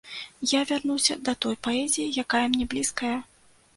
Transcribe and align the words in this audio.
Я 0.51 0.61
вярнуся 0.69 1.17
да 1.29 1.35
той 1.45 1.55
паэзіі, 1.67 2.15
якая 2.25 2.45
мне 2.55 2.65
блізкая. 2.73 3.17